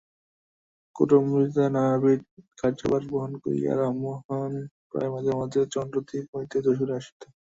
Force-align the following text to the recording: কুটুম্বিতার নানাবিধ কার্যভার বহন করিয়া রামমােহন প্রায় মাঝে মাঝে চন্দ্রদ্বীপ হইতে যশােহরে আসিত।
কুটুম্বিতার 0.95 1.69
নানাবিধ 1.75 2.21
কার্যভার 2.57 3.03
বহন 3.11 3.31
করিয়া 3.43 3.71
রামমােহন 3.73 4.51
প্রায় 4.89 5.09
মাঝে 5.13 5.31
মাঝে 5.39 5.59
চন্দ্রদ্বীপ 5.73 6.25
হইতে 6.33 6.57
যশােহরে 6.65 6.93
আসিত। 6.99 7.19